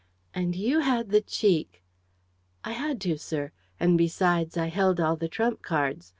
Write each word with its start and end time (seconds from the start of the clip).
"And 0.33 0.55
you 0.55 0.79
had 0.79 1.09
the 1.11 1.21
cheek...?" 1.21 1.83
"I 2.65 2.71
had 2.71 2.99
to, 3.01 3.19
sir; 3.19 3.51
and 3.79 3.99
besides 3.99 4.57
I 4.57 4.69
held 4.69 4.99
all 4.99 5.15
the 5.15 5.27
trump 5.29 5.61
cards. 5.61 6.09